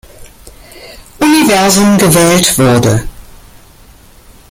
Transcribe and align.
Universum 1.19 1.95
gewählt 1.99 2.57
wurde. 2.57 3.03